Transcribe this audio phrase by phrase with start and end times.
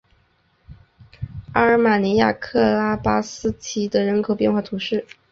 [1.53, 5.05] 阿尔马尼亚克拉巴斯提德人口变化图示